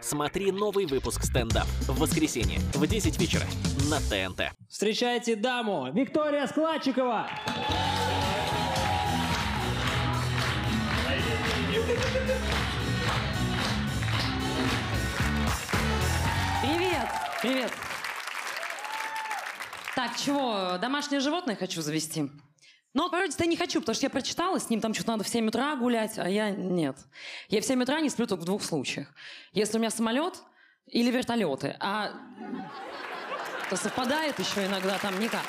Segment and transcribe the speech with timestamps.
[0.00, 3.44] Смотри новый выпуск стендап в воскресенье в 10 вечера
[3.90, 4.52] на ТНТ.
[4.68, 7.28] Встречайте даму Виктория Складчикова.
[16.62, 17.08] Привет!
[17.42, 17.72] Привет!
[19.94, 22.30] Так, чего, домашнее животное хочу завести?
[22.94, 25.48] Но породистое не хочу, потому что я прочитала, с ним там что-то надо в 7
[25.48, 26.96] утра гулять, а я нет.
[27.48, 29.08] Я в 7 утра не сплю только в двух случаях.
[29.52, 30.42] Если у меня самолет
[30.86, 32.12] или вертолеты, а
[33.68, 35.44] то совпадает еще иногда там никак.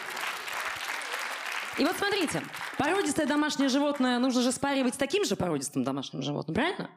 [1.78, 2.44] И вот смотрите,
[2.78, 6.90] породистое домашнее животное нужно же спаривать с таким же породистым домашним животным, правильно?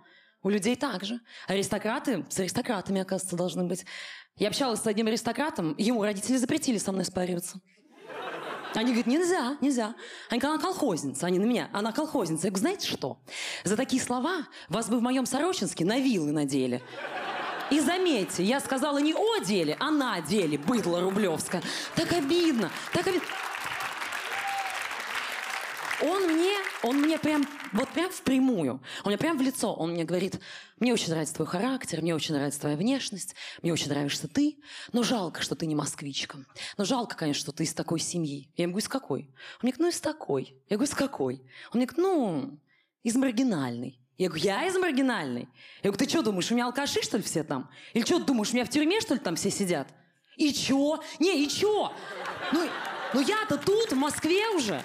[0.43, 1.20] У людей так же.
[1.47, 3.87] Аристократы с аристократами, оказывается, должны быть.
[4.37, 7.61] Я общалась с одним аристократом, ему родители запретили со мной спариваться.
[8.75, 9.95] Они говорят, нельзя, нельзя.
[10.31, 11.69] Они говорят, она колхозница, они на меня.
[11.73, 12.47] Она колхозница.
[12.47, 13.19] Я говорю, знаете что?
[13.65, 16.83] За такие слова вас бы в моем Сорочинске на вилы надели.
[17.71, 21.62] И заметьте, я сказала не о деле, а на деле, быдло рублевское.
[21.95, 23.27] Так обидно, так обидно.
[26.03, 26.52] Он мне,
[26.83, 30.41] он мне прям, вот прям впрямую, он мне прям в лицо, он мне говорит,
[30.78, 34.58] мне очень нравится твой характер, мне очень нравится твоя внешность, мне очень нравишься ты,
[34.92, 36.38] но жалко, что ты не москвичка.
[36.77, 38.50] Но жалко, конечно, что ты из такой семьи.
[38.56, 39.20] Я ему говорю, из какой?
[39.20, 39.28] Он
[39.62, 40.56] мне говорит, ну из такой.
[40.69, 41.34] Я говорю, из какой?
[41.72, 42.58] Он мне говорит, ну,
[43.03, 43.98] из маргинальной.
[44.19, 45.48] Я говорю, я из маргинальной?
[45.83, 47.70] Я говорю, ты что думаешь, у меня алкаши, что ли, все там?
[47.92, 49.88] Или что думаешь, у меня в тюрьме, что ли, там все сидят?
[50.36, 51.03] И чё?
[51.19, 51.92] Не, и чё?
[52.53, 52.69] Ну,
[53.14, 54.83] ну я-то тут, в Москве уже.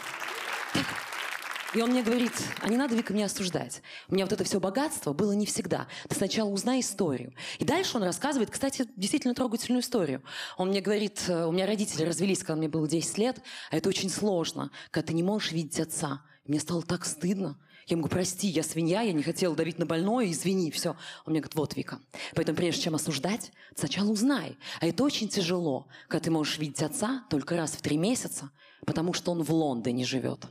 [1.73, 3.81] И он мне говорит, а не надо, Вика, меня осуждать.
[4.07, 5.87] У меня вот это все богатство было не всегда.
[6.07, 7.33] Ты сначала узнай историю.
[7.59, 10.23] И дальше он рассказывает, кстати, действительно трогательную историю.
[10.57, 13.89] Он мне говорит, э, у меня родители развелись, когда мне было 10 лет, а это
[13.89, 16.21] очень сложно, когда ты не можешь видеть отца.
[16.45, 17.59] Мне стало так стыдно.
[17.87, 20.91] Я ему говорю, прости, я свинья, я не хотела давить на больное, извини, все.
[21.25, 21.99] Он мне говорит, вот, Вика,
[22.33, 24.57] поэтому прежде чем осуждать, сначала узнай.
[24.79, 28.51] А это очень тяжело, когда ты можешь видеть отца только раз в три месяца,
[28.85, 30.47] потому что он в Лондоне живет.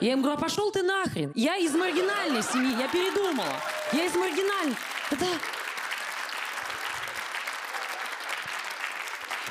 [0.00, 1.32] Я ему говорю, а пошел ты нахрен.
[1.34, 3.54] Я из маргинальной семьи, я передумала.
[3.92, 4.76] Я из маргинальной.
[5.10, 5.26] Это...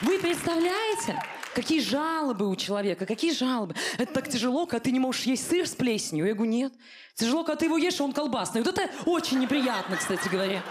[0.01, 1.23] Вы представляете,
[1.55, 3.73] какие жалобы у человека, какие жалобы.
[3.97, 6.25] Это так тяжело, когда ты не можешь есть сыр с плесенью.
[6.25, 6.73] Я говорю, нет.
[7.15, 8.61] Тяжело, когда ты его ешь, а он колбасный.
[8.61, 10.61] Вот это очень неприятно, кстати говоря.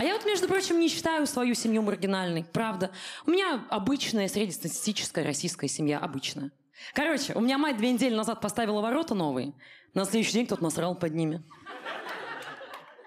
[0.00, 2.90] А я вот, между прочим, не считаю свою семью маргинальной, правда.
[3.26, 6.52] У меня обычная среднестатистическая российская семья, обычная.
[6.94, 9.52] Короче, у меня мать две недели назад поставила ворота новые.
[9.92, 11.42] На следующий день кто-то насрал под ними.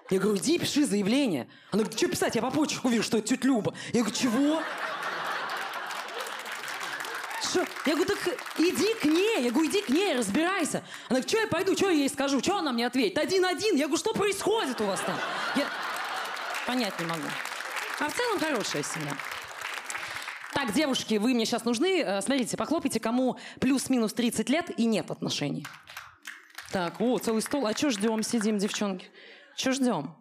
[0.08, 1.48] Я говорю, иди пиши заявление.
[1.72, 2.36] Она говорит, что писать?
[2.36, 3.74] Я по почерку вижу, что это тетя Люба.
[3.92, 4.62] Я говорю, чего?
[7.42, 7.66] Что?
[7.86, 9.42] Я говорю, так иди к ней.
[9.42, 10.84] Я говорю, иди к ней, разбирайся.
[11.08, 12.38] Она говорит, что я пойду, что я ей скажу?
[12.38, 13.18] Что она мне ответит?
[13.18, 13.74] Один-один.
[13.74, 15.16] Я говорю, что происходит у вас там?
[15.56, 15.66] Я...
[16.66, 17.28] Понять не могу.
[18.00, 19.16] А в целом хорошая семья.
[20.54, 22.00] Так, девушки, вы мне сейчас нужны.
[22.00, 25.66] Э, смотрите, похлопайте, кому плюс-минус 30 лет и нет отношений.
[26.72, 27.66] Так, о, целый стол.
[27.66, 29.06] А что ждем, сидим, девчонки?
[29.56, 30.16] Что ждем?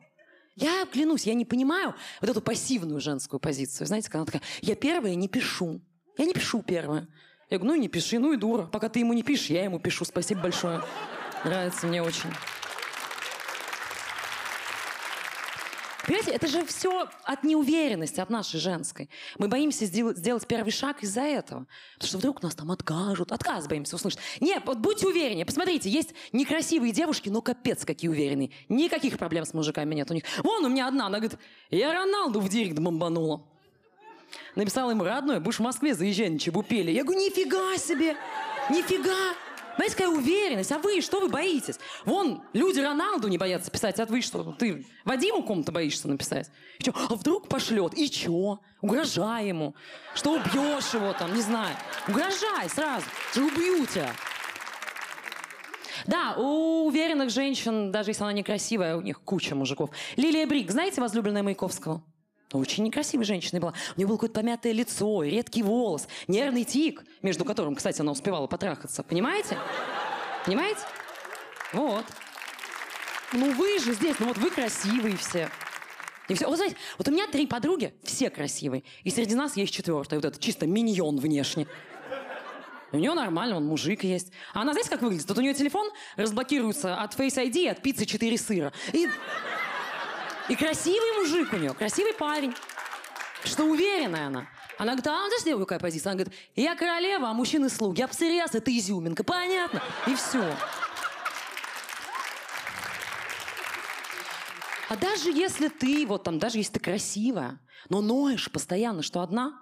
[0.55, 3.87] Я клянусь, я не понимаю вот эту пассивную женскую позицию.
[3.87, 5.81] Знаете, когда она такая, я первая не пишу.
[6.17, 7.07] Я не пишу первая.
[7.49, 8.65] Я говорю, ну и не пиши, ну и дура.
[8.65, 10.05] Пока ты ему не пишешь, я ему пишу.
[10.05, 10.83] Спасибо большое.
[11.43, 12.29] Нравится мне очень.
[16.05, 19.09] Понимаете, это же все от неуверенности, от нашей женской.
[19.37, 21.65] Мы боимся сделать, первый шаг из-за этого.
[21.95, 23.31] Потому что вдруг нас там откажут.
[23.31, 24.19] Отказ боимся услышать.
[24.41, 25.45] Нет, вот будьте увереннее.
[25.45, 28.51] Посмотрите, есть некрасивые девушки, но капец какие уверенные.
[28.67, 30.23] Никаких проблем с мужиками нет у них.
[30.43, 33.45] Вон у меня одна, она говорит, я Роналду в директ бомбанула.
[34.55, 36.91] Написала ему, родной, будешь в Москве, заезжай на Чебупели.
[36.91, 38.17] Я говорю, нифига себе,
[38.69, 39.35] нифига.
[39.75, 40.71] Знаете, какая уверенность?
[40.71, 41.79] А вы что вы боитесь?
[42.05, 44.55] Вон, люди Роналду не боятся писать, а вы что?
[44.57, 46.49] Ты Вадиму кому-то боишься написать?
[46.79, 46.93] И что?
[47.09, 47.97] А вдруг пошлет?
[47.97, 48.59] И чё?
[48.81, 49.75] Угрожай ему.
[50.13, 51.75] Что убьешь его там, не знаю.
[52.07, 53.05] Угрожай сразу.
[53.31, 54.11] Что убью тебя.
[56.05, 59.89] Да, у уверенных женщин, даже если она некрасивая, у них куча мужиков.
[60.17, 62.03] Лилия Брик, знаете возлюбленная Маяковского?
[62.53, 63.73] Очень некрасивой женщиной была.
[63.95, 68.47] У нее было какое-то помятое лицо, редкий волос, нервный тик, между которым, кстати, она успевала
[68.47, 69.03] потрахаться.
[69.03, 69.57] Понимаете?
[70.45, 70.81] Понимаете?
[71.73, 72.05] Вот.
[73.33, 75.49] Ну вы же здесь, ну вот вы красивые все.
[76.29, 76.47] И все.
[76.47, 78.83] Вот знаете, вот у меня три подруги, все красивые.
[79.03, 81.67] И среди нас есть четвертая, вот этот чисто миньон внешне.
[82.91, 84.31] у нее нормально, он мужик есть.
[84.53, 85.27] А она, знаете, как выглядит?
[85.27, 88.71] Тут у нее телефон разблокируется от Face ID от пиццы 4 сыра.
[88.93, 89.09] И
[90.49, 92.53] и красивый мужик у нее, красивый парень.
[93.43, 94.47] Что уверенная она.
[94.77, 96.11] Она говорит, а подожди, какая позиция?
[96.11, 97.99] Она говорит, я королева, а мужчины слуги.
[97.99, 99.23] Я псориаз, это изюминка.
[99.23, 99.81] Понятно?
[100.07, 100.55] И все.
[104.89, 107.59] А даже если ты, вот там, даже если ты красивая,
[107.89, 109.59] но ноешь постоянно, что одна,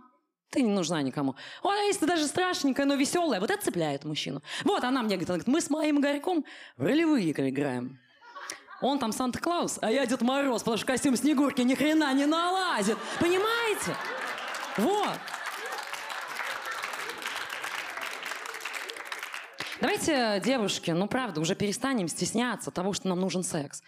[0.49, 1.35] ты не нужна никому.
[1.63, 4.41] Ой, а если ты даже страшненькая, но веселая, вот это цепляет мужчину.
[4.63, 6.45] Вот она мне говорит, она говорит, мы с моим Игорьком
[6.77, 7.99] в ролевые игры играем.
[8.81, 12.97] Он там Санта-Клаус, а я Дед Мороз, потому что костюм Снегурки ни хрена не налазит.
[13.19, 13.95] Понимаете?
[14.77, 15.17] Вот.
[19.79, 23.81] Давайте, девушки, ну правда, уже перестанем стесняться того, что нам нужен секс.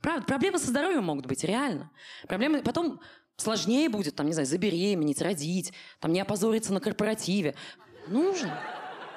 [0.00, 1.90] Правда, проблемы со здоровьем могут быть, реально.
[2.26, 3.00] Проблемы потом
[3.36, 7.54] сложнее будет, там, не знаю, забеременеть, родить, там, не опозориться на корпоративе.
[8.08, 8.58] Нужно.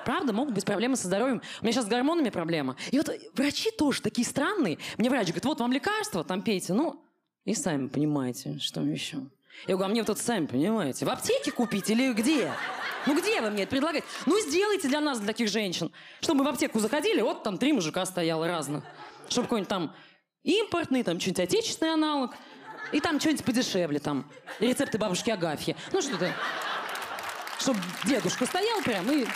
[0.10, 1.40] Правда, могут быть проблемы со здоровьем.
[1.62, 2.76] У меня сейчас с гормонами проблема.
[2.90, 4.80] И вот врачи тоже такие странные.
[4.98, 6.74] Мне врач говорит, вот вам лекарство, там пейте.
[6.74, 7.00] Ну,
[7.46, 9.18] и сами понимаете, что еще.
[9.68, 11.06] Я говорю, а мне вот это сами понимаете.
[11.06, 12.52] В аптеке купить или где?
[13.06, 14.08] Ну где вы мне это предлагаете?
[14.26, 15.92] Ну сделайте для нас, для таких женщин.
[16.22, 18.84] Чтобы мы в аптеку заходили, вот там три мужика стояло разных.
[19.30, 19.94] Чтобы какой-нибудь там
[20.42, 22.34] импортный, там что-нибудь отечественный аналог.
[22.92, 24.28] И там что-нибудь подешевле, там.
[24.60, 25.76] Рецепты бабушки Агафьи.
[25.92, 26.34] Ну что-то.
[27.60, 29.28] Чтобы дедушка стоял прям и...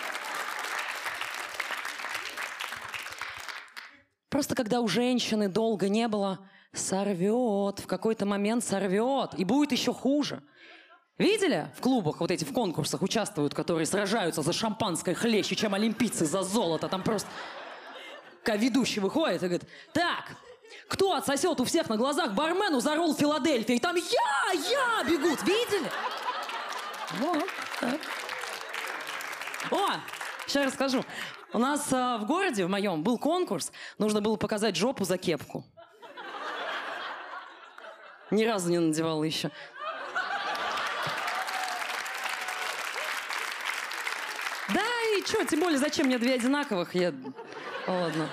[4.33, 6.39] Просто когда у женщины долго не было,
[6.73, 10.41] сорвет, в какой-то момент сорвет, и будет еще хуже.
[11.19, 16.25] Видели в клубах, вот эти в конкурсах участвуют, которые сражаются за шампанское хлеще, чем олимпийцы
[16.25, 16.89] за золото.
[16.89, 17.29] Там просто
[18.47, 20.35] ведущий выходит и говорит, так,
[20.87, 23.75] кто отсосет у всех на глазах бармену за ролл Филадельфия?
[23.75, 25.91] И там я, я бегут, видели?
[27.19, 27.45] Вот
[27.79, 27.99] так.
[29.69, 29.89] О,
[30.47, 31.05] сейчас расскажу.
[31.53, 33.71] У нас э, в городе, в моем, был конкурс.
[33.99, 35.63] Нужно было показать жопу за кепку.
[38.31, 39.51] Ни разу не надевала еще.
[45.19, 46.95] и что, тем более, зачем мне две одинаковых?
[46.95, 47.13] Я...
[47.87, 48.29] Ладно.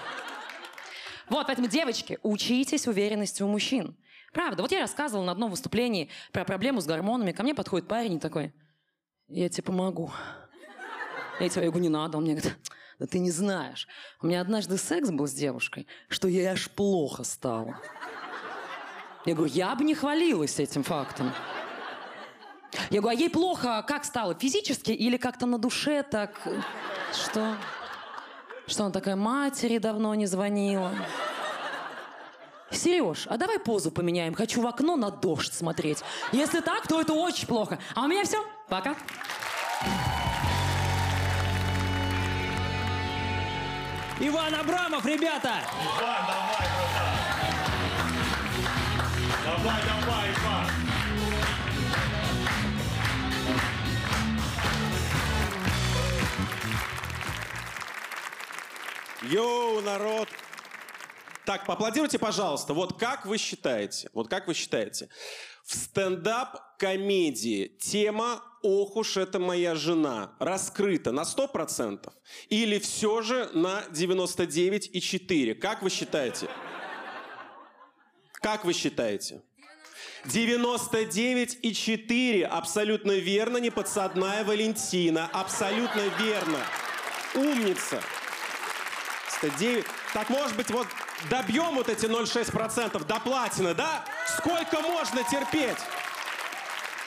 [1.29, 3.97] Вот, поэтому, девочки, учитесь уверенности у мужчин.
[4.33, 7.33] Правда, вот я рассказывала на одном выступлении про проблему с гормонами.
[7.33, 8.55] Ко мне подходит парень и такой,
[9.29, 10.11] я тебе помогу.
[11.39, 12.19] Я тебе говорю, не надо.
[12.19, 12.57] Он мне говорит,
[13.01, 13.89] да ты не знаешь.
[14.21, 17.81] У меня однажды секс был с девушкой, что ей аж плохо стало.
[19.25, 21.33] Я говорю, я бы не хвалилась этим фактом.
[22.91, 24.35] Я говорю, а ей плохо как стало?
[24.35, 26.41] Физически или как-то на душе так?
[27.13, 27.57] Что?
[28.67, 30.93] Что она такая, матери давно не звонила?
[32.71, 34.35] Сереж, а давай позу поменяем.
[34.35, 36.03] Хочу в окно на дождь смотреть.
[36.33, 37.79] Если так, то это очень плохо.
[37.95, 38.45] А у меня все.
[38.69, 38.95] Пока.
[44.23, 45.63] Иван Абрамов, ребята!
[45.81, 47.21] Иван, давай, братан!
[49.47, 50.67] Давай, давай, Иван!
[59.23, 60.30] Йоу, народ!
[61.51, 62.75] Так, поаплодируйте, пожалуйста.
[62.75, 65.09] Вот как вы считаете, вот как вы считаете,
[65.65, 72.09] в стендап-комедии тема «Ох уж это моя жена» раскрыта на 100%
[72.51, 75.55] или все же на 99,4%?
[75.55, 76.49] Как вы считаете?
[78.35, 79.43] Как вы считаете?
[80.27, 85.29] 99,4 абсолютно верно, не подсадная Валентина.
[85.33, 86.61] Абсолютно верно.
[87.35, 88.01] Умница.
[89.43, 89.85] 99.
[90.13, 90.87] Так, может быть, вот
[91.29, 94.05] добьем вот эти 0,6% до платины, да?
[94.39, 95.79] Сколько можно терпеть?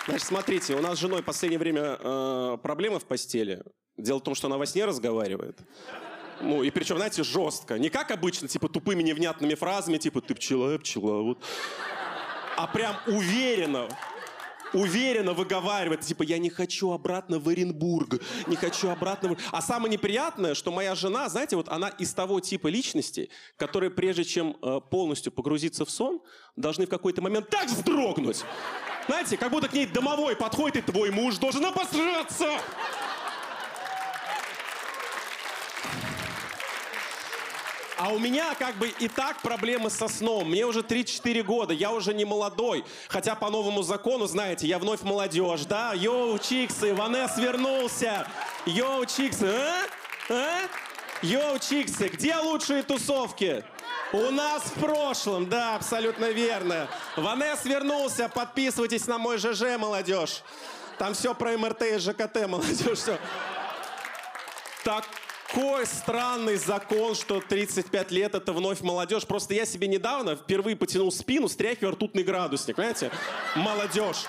[0.05, 3.63] Значит, смотрите, у нас с женой в последнее время э, проблемы в постели.
[3.97, 5.59] Дело в том, что она во сне разговаривает.
[6.41, 7.79] Ну, и причем, знаете, жестко.
[7.79, 11.41] Не как обычно, типа, тупыми невнятными фразами, типа, ты пчела, я пчела, вот.
[12.57, 13.87] А прям уверенно,
[14.73, 19.37] уверенно выговаривает, типа, я не хочу обратно в Оренбург, не хочу обратно в...
[19.51, 24.23] А самое неприятное, что моя жена, знаете, вот она из того типа личности, которые прежде
[24.23, 26.21] чем э, полностью погрузиться в сон,
[26.55, 28.43] должны в какой-то момент так вздрогнуть.
[29.07, 32.49] Знаете, как будто к ней домовой подходит, и твой муж должен обосраться.
[38.03, 40.49] А у меня как бы и так проблемы со сном.
[40.49, 42.83] Мне уже 34 года, я уже не молодой.
[43.07, 45.93] Хотя по новому закону, знаете, я вновь молодежь, да?
[45.93, 48.27] Йоу, чиксы, Ванес вернулся.
[48.65, 49.85] Йоу, чиксы, а?
[50.29, 50.67] А?
[51.21, 53.63] Йоу, чиксы, где лучшие тусовки?
[54.11, 56.89] У нас в прошлом, да, абсолютно верно.
[57.15, 60.43] Ванес вернулся, подписывайтесь на мой ЖЖ, молодежь.
[60.97, 63.17] Там все про МРТ и ЖКТ, молодежь, все.
[64.83, 65.05] Так
[65.53, 69.25] какой странный закон, что 35 лет это вновь молодежь.
[69.25, 73.11] Просто я себе недавно впервые потянул спину, стряхивая ртутный градусник, понимаете?
[73.55, 74.25] Молодежь.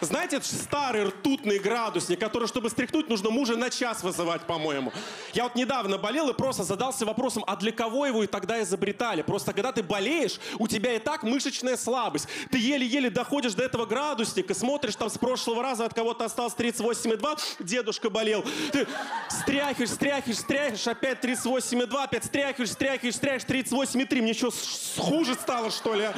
[0.00, 4.92] Знаете, старый ртутный градусник, который, чтобы стряхнуть, нужно мужа на час вызывать, по-моему.
[5.32, 9.22] Я вот недавно болел и просто задался вопросом, а для кого его и тогда изобретали?
[9.22, 12.28] Просто когда ты болеешь, у тебя и так мышечная слабость.
[12.50, 17.38] Ты еле-еле доходишь до этого градусника, смотришь там с прошлого раза от кого-то осталось 38,2,
[17.60, 18.44] дедушка болел.
[18.72, 18.86] Ты
[19.28, 24.22] стряхиваешь, стряхиваешь, стряхиваешь, опять 38,2, опять стряхиваешь, стряхиваешь, стряхиваешь, 38,3.
[24.22, 24.52] Мне что,
[24.96, 26.08] хуже стало, что ли?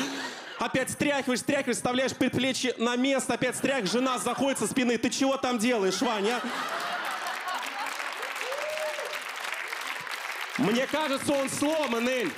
[0.60, 4.98] Опять стряхиваешь, стряхиваешь, вставляешь предплечье на место, опять стряхиваешь, жена заходит со спины.
[4.98, 6.38] Ты чего там делаешь, Ваня?
[10.58, 12.30] Мне кажется, он сломан, Эль.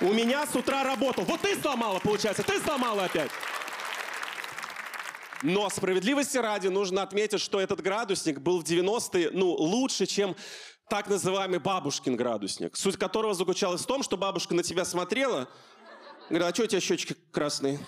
[0.00, 1.24] У меня с утра работал.
[1.24, 3.32] Вот ты сломала, получается, ты сломала опять.
[5.42, 10.36] Но справедливости ради нужно отметить, что этот градусник был в 90-е, ну, лучше, чем
[10.88, 15.48] так называемый бабушкин градусник, суть которого заключалась в том, что бабушка на тебя смотрела,
[16.28, 17.78] говорила, а что у тебя щечки красные?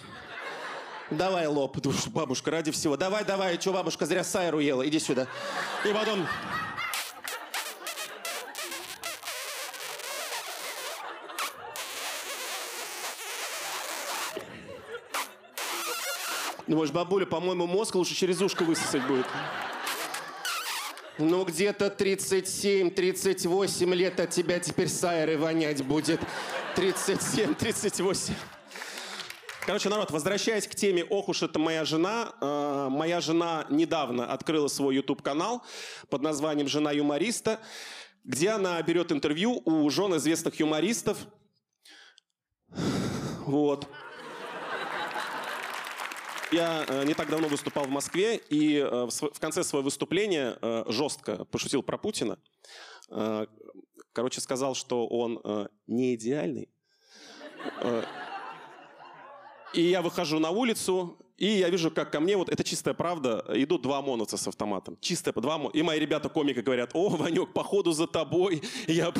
[1.10, 2.96] Давай лоб, душ, бабушка, ради всего.
[2.96, 5.26] Давай, давай, что бабушка зря сайру ела, иди сюда.
[5.84, 6.26] И потом...
[16.66, 19.26] Думаешь, бабуля, по-моему, мозг лучше через ушко высосать будет.
[21.18, 26.20] Ну, где-то 37-38 лет от тебя теперь сайрой вонять будет.
[26.76, 28.32] 37-38.
[29.66, 34.68] Короче, народ, возвращаясь к теме «Ох уж это моя жена», э, моя жена недавно открыла
[34.68, 35.64] свой YouTube-канал
[36.08, 37.58] под названием «Жена юмориста»,
[38.22, 41.18] где она берет интервью у жен известных юмористов.
[43.44, 43.88] Вот.
[46.50, 50.84] Я э, не так давно выступал в Москве и э, в, конце своего выступления э,
[50.88, 52.38] жестко пошутил про Путина.
[54.12, 55.40] Короче, сказал, что он
[55.86, 56.68] не идеальный.
[59.72, 63.46] И я выхожу на улицу, и я вижу, как ко мне, вот это чистая правда,
[63.54, 64.98] идут два ОМОНовца с автоматом.
[65.00, 65.72] Чистая, два ОМОНа.
[65.72, 68.62] И мои ребята-комики говорят, о, Ванек, походу за тобой.
[68.86, 69.10] И я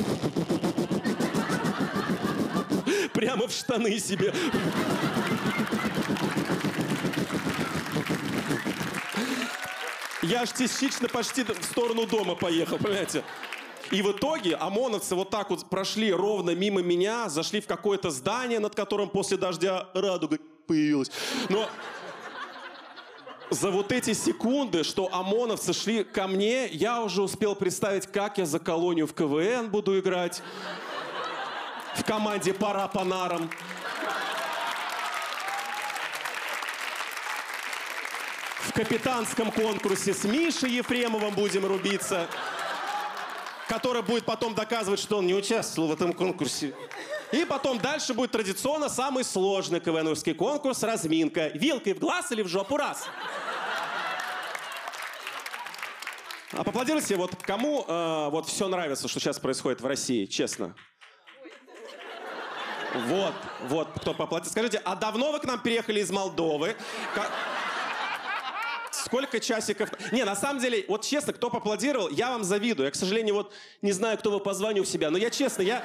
[3.15, 4.35] прямо в штаны себе.
[10.29, 13.25] Я аж частично почти в сторону дома поехал, понимаете?
[13.91, 18.59] И в итоге ОМОНовцы вот так вот прошли ровно мимо меня, зашли в какое-то здание,
[18.59, 21.11] над которым после дождя радуга появилась.
[21.49, 21.67] Но
[23.49, 28.45] за вот эти секунды, что ОМОНовцы шли ко мне, я уже успел представить, как я
[28.45, 30.43] за колонию в КВН буду играть.
[31.97, 33.49] В команде «Пора по нарам».
[38.69, 42.29] В капитанском конкурсе с Мишей Ефремовым будем рубиться,
[43.67, 46.75] который будет потом доказывать, что он не участвовал в этом конкурсе.
[47.33, 51.49] И потом дальше будет традиционно самый сложный КВНовский конкурс «Разминка».
[51.49, 53.07] Вилкой в глаз или в жопу раз.
[56.53, 60.75] А поаплодируйте, вот кому э, вот все нравится, что сейчас происходит в России, честно?
[62.95, 63.35] Вот,
[63.65, 64.53] вот, кто поаплодирует.
[64.53, 66.77] Скажите, а давно вы к нам переехали из Молдовы?
[67.15, 67.31] Ка-
[69.09, 69.89] Сколько часиков?
[70.13, 72.85] Не, на самом деле, вот честно, кто поаплодировал, я вам завидую.
[72.85, 75.63] Я, к сожалению, вот не знаю, кто вы по званию у себя, но я честно,
[75.63, 75.83] я...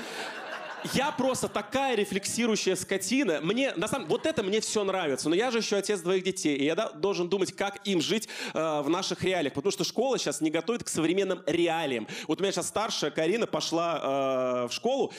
[0.94, 3.40] Я просто такая рефлексирующая скотина.
[3.42, 5.30] Мне, на самом вот это мне все нравится.
[5.30, 6.58] Но я же еще отец двоих детей.
[6.58, 9.54] И я да- должен думать, как им жить э, в наших реалиях.
[9.54, 12.06] Потому что школа сейчас не готовит к современным реалиям.
[12.28, 15.14] Вот у меня сейчас старшая Карина пошла э, в школу.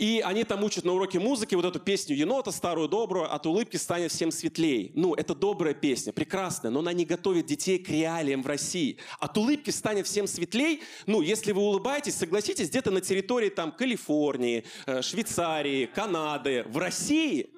[0.00, 3.76] И они там учат на уроке музыки вот эту песню енота, старую добрую, от улыбки
[3.76, 4.92] станет всем светлей.
[4.94, 8.96] Ну, это добрая песня, прекрасная, но она не готовит детей к реалиям в России.
[9.18, 14.64] От улыбки станет всем светлей, ну, если вы улыбаетесь, согласитесь, где-то на территории там Калифорнии,
[14.86, 17.50] э, Швейцарии, Канады, в России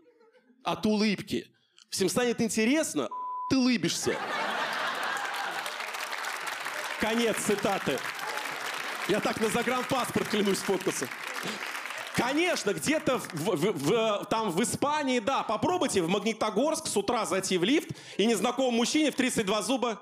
[0.65, 1.47] от улыбки
[1.91, 3.09] всем станет интересно,
[3.51, 4.17] ты улыбишься.
[6.99, 8.01] Конец цитаты.
[9.07, 11.07] Я так на загранпаспорт клянусь фоткаться.
[12.15, 17.57] Конечно, где-то в, в- в- там в Испании, да, попробуйте в Магнитогорск с утра зайти
[17.57, 17.89] в лифт
[18.19, 19.99] и незнакомому мужчине в 32 зуба.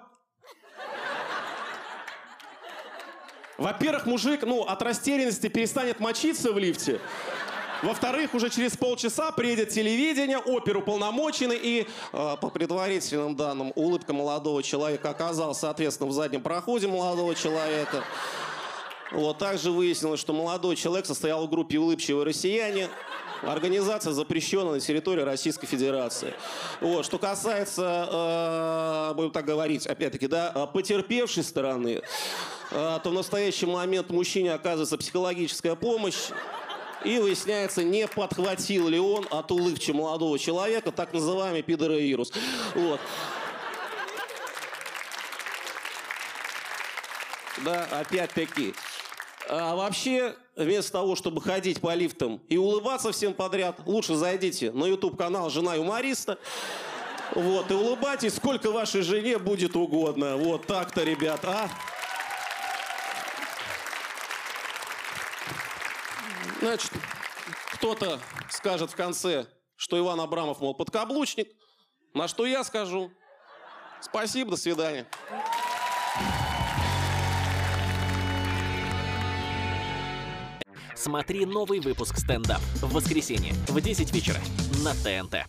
[3.58, 6.98] Во-первых, мужик, ну, от растерянности перестанет мочиться в лифте.
[7.82, 15.10] Во-вторых, уже через полчаса приедет телевидение, оперуполномоченный и э, по предварительным данным улыбка молодого человека
[15.10, 18.02] оказалась, соответственно, в заднем проходе молодого человека.
[19.12, 22.88] Вот также выяснилось, что молодой человек состоял в группе «Улыбчивые россияне».
[23.42, 26.34] Организация запрещена на территории Российской Федерации.
[26.80, 27.06] Вот.
[27.06, 32.02] Что касается, э, будем так говорить, опять-таки, да, потерпевшей стороны,
[32.70, 36.28] э, то в настоящий момент мужчине оказывается психологическая помощь.
[37.02, 42.30] И выясняется, не подхватил ли он от улыбчи молодого человека так называемый пидоровирус.
[42.74, 43.00] Вот.
[47.64, 48.74] Да, опять-таки.
[49.52, 54.84] А вообще, вместо того, чтобы ходить по лифтам и улыбаться всем подряд, лучше зайдите на
[54.84, 56.38] YouTube-канал «Жена юмориста».
[57.34, 60.36] Вот, и улыбайтесь, сколько вашей жене будет угодно.
[60.36, 61.68] Вот так-то, ребят, а?
[66.60, 66.92] Значит,
[67.72, 71.48] кто-то скажет в конце, что Иван Абрамов, мол, подкаблучник.
[72.14, 73.10] На что я скажу.
[74.00, 75.08] Спасибо, до свидания.
[81.00, 84.36] Смотри новый выпуск стендап в воскресенье в 10 вечера
[84.84, 85.36] на ТНТ.